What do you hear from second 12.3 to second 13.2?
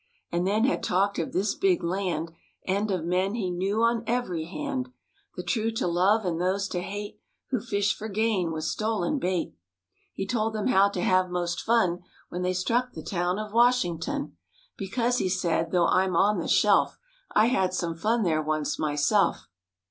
they struck the